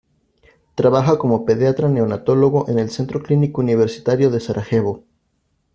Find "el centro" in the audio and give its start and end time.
2.79-3.21